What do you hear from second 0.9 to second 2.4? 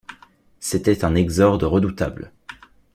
un exorde redoutable.